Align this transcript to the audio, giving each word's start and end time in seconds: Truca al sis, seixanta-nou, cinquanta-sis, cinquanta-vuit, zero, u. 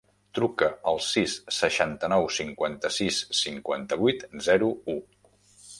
Truca 0.37 0.69
al 0.91 0.95
sis, 1.07 1.35
seixanta-nou, 1.57 2.25
cinquanta-sis, 2.39 3.21
cinquanta-vuit, 3.43 4.29
zero, 4.49 4.73
u. 4.97 4.99